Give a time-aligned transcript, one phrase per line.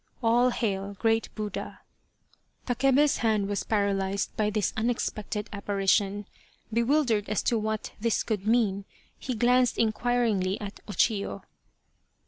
[0.23, 1.81] (All hail, Great Buddha!)
[2.65, 6.25] Takebe's hand was paralyzed by this unexpected apparition.
[6.73, 8.85] Bewildered as to what this could mean,
[9.19, 11.43] he glanced inquiringly at O Chiyo.